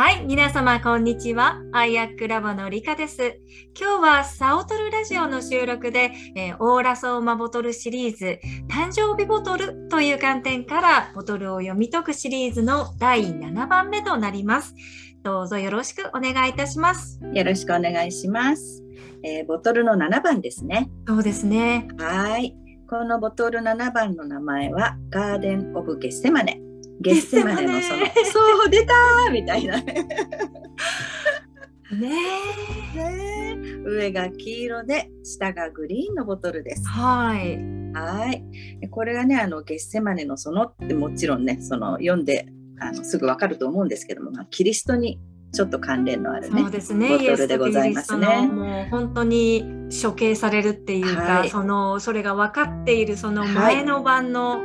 [0.00, 1.60] はい、皆様こんにちは。
[1.72, 3.38] アイアックラボのリカです。
[3.78, 14.74] 今日はサオトルラジオの収録で、えー、オーラソーマボトルシリーズ、誕生日ボトルという観点からボトルを読み解くシリーズの第7番目となります。
[15.22, 17.20] どうぞよろしくお願いいたします。
[17.34, 18.82] よろしくお願いします。
[19.22, 20.90] えー、ボトルの7番ですね。
[21.06, 21.88] そうですね。
[21.98, 22.56] はい。
[22.88, 26.69] このボトル7番の名前はガーデン・オブ・ゲッセマネ。
[27.00, 28.94] ゲッセマネのその「そう出た!」
[29.32, 29.94] みたいなね。
[31.98, 36.86] ね上が黄色で下がグリーンのボトルです。
[36.86, 37.58] はい。
[37.92, 38.88] はい。
[38.90, 42.46] これがねあのゲッセマネのそのってもちろんねその読んで
[42.78, 45.18] あのすぐわかると思うんですけども、まあ、キリストに
[45.52, 47.08] ちょっと関連のあるね、そうですね。
[47.08, 48.46] ボトルでございますね。
[48.46, 54.60] もう本当に処刑されるっていうか、はい、そのそれが分かっているその前の晩の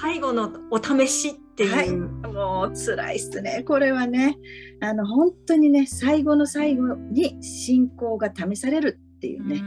[0.00, 1.68] 最後のお試しってい。
[1.68, 1.74] う。
[1.74, 1.90] はい、
[2.32, 4.38] もう辛いっすねこれはね。
[4.80, 9.62] あの本当にね最後の最後に信仰が試されるっていうね、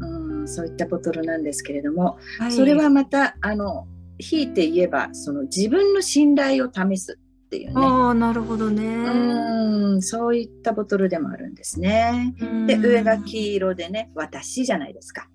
[0.00, 3.86] うん、そういったボトルなんですけれども、はい、それはまたあの
[4.18, 7.72] 引いて言えばその自分の信頼を試すっていうね。
[7.76, 8.84] あなるほどね。
[8.84, 12.34] うんそういったボトルでもあるんですね。
[12.66, 15.28] で上が黄色でね「私」じゃないですか。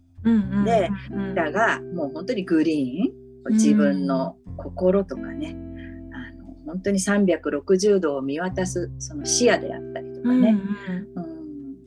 [0.65, 0.89] で
[1.33, 3.27] 下がもう本当にグリーン。
[3.51, 5.76] 自分の心とかね、あの
[6.67, 10.57] 本当に360度を見渡すその視野であったりとかね、
[11.15, 11.77] うん、うん、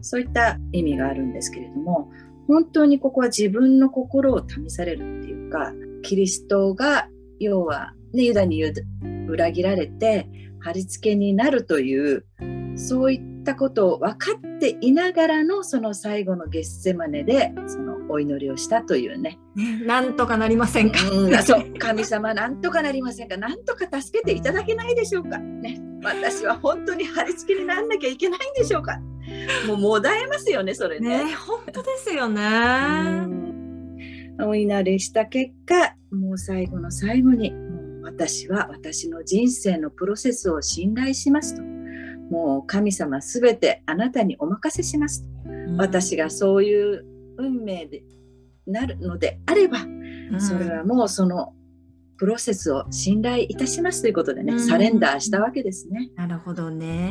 [0.00, 2.10] そういった意味があるんですけれども
[2.46, 5.72] 本当にここは自分の心を試されるっていうか
[6.02, 7.08] キリストが
[7.40, 8.62] 要は、ね、ユダに
[9.28, 10.28] 裏切られて
[10.60, 12.24] 貼り付けになるという
[12.76, 19.38] そういったことを分かっていながらのその最後のゲッセマネでそのお祈りをしたというね。
[19.84, 23.36] なんとかなりませんか、うん、そう神様なんとかなりませんか？
[23.36, 25.38] なんとか助けていただけないでしょうか？
[25.38, 28.98] ね、私は本当に貼り付けにならなきゃいけないんでしょうか？
[29.66, 31.24] もうもだえますよねそれね。
[31.24, 32.42] ね本当ですよね。
[34.40, 37.52] お祈りした結果もう最後の最後に
[38.02, 41.62] 私は私の人生のプロセスを信頼しますと。
[42.30, 45.28] もう神様すべてあなたにお任せしますと。
[45.46, 47.04] うん、私がそういう
[47.38, 48.02] 運命で
[48.66, 51.54] なるのであれば、うん、それはもうその
[52.18, 56.10] プロセスを信頼いたしますということでね、うん、サレンダーしたわけですね。
[56.16, 57.10] なるほどね。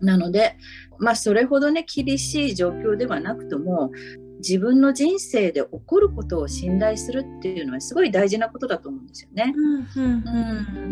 [0.00, 0.56] なので、
[0.98, 3.92] まあ、それほどね厳しい状況ではなくとも
[4.46, 9.54] 自分の人生で起こることを信頼するっていうのはすごい大事なことだと思うんですよね。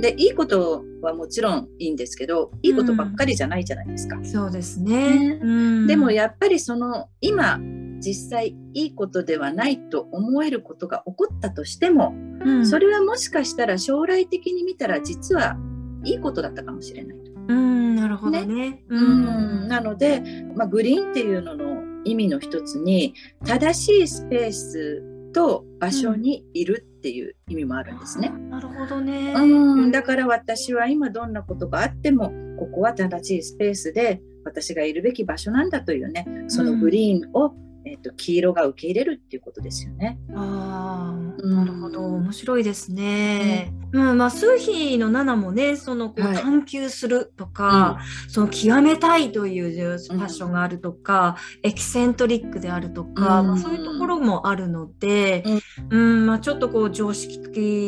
[0.01, 4.17] でいいことはもちろんいいんですけどいいことばっかりじゃないじゃないですか。
[4.17, 7.59] うん、そうですね、ね、でもやっぱりその今
[7.99, 15.59] 実際いいことではないと思えることが起こったとしても、うん、それはもしかしたら将来的に見たら実は
[16.05, 17.31] いいことだったかもしれないと。
[17.49, 18.47] うんなるほどね。
[18.47, 18.85] ね。
[18.89, 19.69] うん。
[19.69, 20.23] なので、
[20.55, 25.03] まあ、グリーンっていうのの意味の一つに正しいスペース
[25.33, 28.31] と場所にいるっていう意味もあるんですね。
[28.35, 29.91] うん、なるほどね、うん。
[29.91, 40.19] だから私は今どんなことがあってもここは正しいスペースで私がいるべき場所なんだというねそのグリーンを、えーと、黄色が受け入れるっていうことですよね。
[40.35, 42.05] あなるほど。
[42.05, 43.73] 面白いですね。
[43.93, 44.19] うん。
[44.19, 55.45] まあ、数比の7もねそのこう探求するとか、はい、その極めたいというファッションがあるとか、うん、エキセントリックであるとか、うん、まあ、そういうところもあるので、
[55.91, 57.41] うん、うんまあ、ちょっとこう常識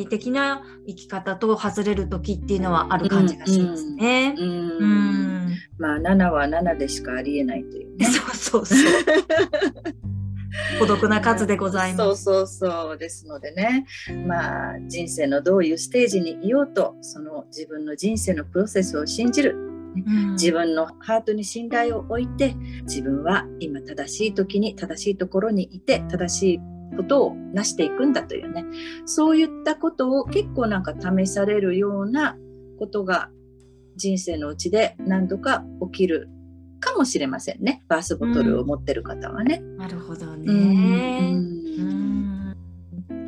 [0.08, 4.34] 的な生き方と外れる時っていうのはある感じがしますね。
[4.38, 5.54] うん。
[5.78, 8.78] まあ7は7でしかありえないという、ね、そうそうそう。
[10.78, 12.22] 孤独な数でございます。
[12.24, 13.86] そうそうそうですのでね、
[14.26, 19.56] まあ人生のどういうステージにいようと、その自分の人生のプロセスを信じる。
[20.32, 22.54] 自分のハートに信頼を置いて
[22.84, 26.60] 自分は今正しい時に正しいところにいて正しい
[26.96, 28.64] ことを成していくんだというね
[29.04, 32.38] そういったことを結構なんか試されるような
[32.78, 33.28] ことが
[33.96, 35.62] 人生のうちで何度か
[35.92, 36.30] 起きる
[36.92, 39.58] かもしれませんねバースボトルを持ってる方はね。
[39.78, 41.36] なるほどね。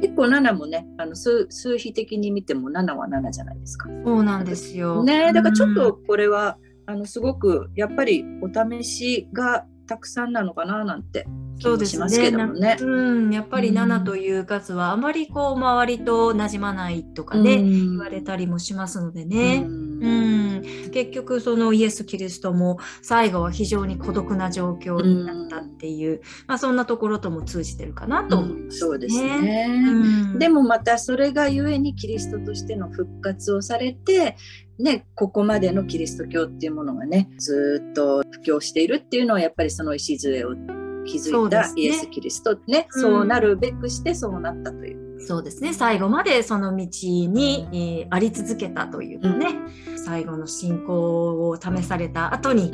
[0.00, 3.88] 結構7もねあの数数比的に見ても7は7じゃないですか。
[4.05, 5.02] そうなんですよ。
[5.02, 11.26] ねだからちょっとこれは、あのすごくやっぱりお試しがたくさんなのかななんて
[11.58, 12.76] 気もしますけどもね。
[12.78, 19.64] うねうん、やっぱり7という数はあまりこう周りとなじまないとかね、うん、言われたりもしますのでね。
[19.66, 20.91] うんうん。
[20.91, 34.37] 結局そのイエス・キリストも最後は非常に孤独な状況になったっていう、まあ、そんなところとも通じてるかなと思います、ね、そうですね、でもまたそれがゆえにキリストとしての復活をされて
[34.79, 40.55] ね、ここまでのキリスト教っていうものがねずっと布教しているっていうのはやっぱりその礎を
[41.04, 45.04] 築いたイエス・キリストねそう、ねそうなるべくしてそうなったという。
[45.26, 49.46] そうですね最後までその道に、えー、あり続けたというかね、
[49.88, 52.66] うん、最後の信仰を試された後に、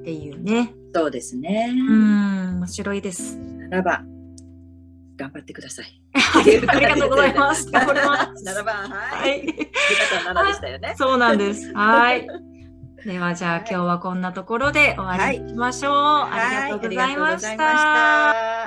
[0.00, 4.02] っていうねそうですねうん面白いですならば
[5.18, 7.70] 頑張ってくださいありがとうございます。
[7.70, 8.44] 頑張ります。
[8.44, 9.30] 7番、はい。
[9.30, 9.46] はい、
[10.24, 10.94] 方7でしたよね。
[10.98, 11.72] そうなんです。
[11.72, 12.26] はい。
[13.04, 15.92] ではじゃあ、今日はこんなところで終わりにしましょう。
[15.92, 18.59] はい、ありがとうございました。